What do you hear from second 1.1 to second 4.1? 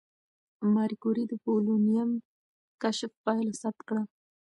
د پولونیم کشف پایله ثبت کړه.